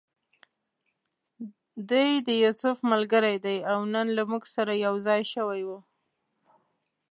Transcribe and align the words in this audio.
دی 1.89 2.09
د 2.27 2.29
یوسف 2.43 2.77
ملګری 2.91 3.35
دی 3.45 3.57
او 3.71 3.79
نن 3.93 4.07
له 4.17 4.23
موږ 4.29 4.43
سره 4.55 4.71
یو 4.85 4.93
ځای 5.07 5.21
شوی 5.33 5.61
و. 5.67 5.69